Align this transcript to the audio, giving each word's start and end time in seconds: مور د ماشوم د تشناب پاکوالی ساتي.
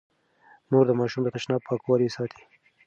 مور 0.69 0.85
د 0.87 0.91
ماشوم 0.99 1.21
د 1.23 1.27
تشناب 1.35 1.61
پاکوالی 1.67 2.09
ساتي. 2.15 2.41